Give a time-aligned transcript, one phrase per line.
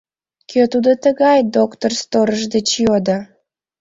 [0.49, 3.17] —Кӧ тудо тыгай?— доктор сторож деч йодо.